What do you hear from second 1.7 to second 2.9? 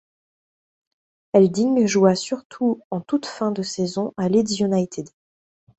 joua surtout